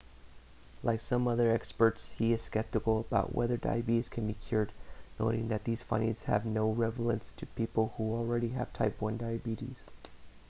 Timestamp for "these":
5.63-5.83